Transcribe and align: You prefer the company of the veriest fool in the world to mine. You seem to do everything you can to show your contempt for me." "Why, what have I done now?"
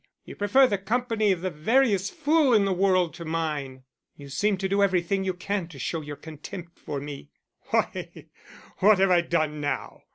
You 0.25 0.35
prefer 0.35 0.65
the 0.65 0.79
company 0.79 1.31
of 1.31 1.41
the 1.41 1.51
veriest 1.51 2.11
fool 2.15 2.55
in 2.55 2.65
the 2.65 2.73
world 2.73 3.13
to 3.13 3.23
mine. 3.23 3.83
You 4.15 4.29
seem 4.29 4.57
to 4.57 4.67
do 4.67 4.81
everything 4.81 5.23
you 5.23 5.35
can 5.35 5.67
to 5.67 5.77
show 5.77 6.01
your 6.01 6.15
contempt 6.15 6.79
for 6.79 6.99
me." 6.99 7.29
"Why, 7.69 8.25
what 8.79 8.97
have 8.97 9.11
I 9.11 9.21
done 9.21 9.61
now?" 9.61 10.01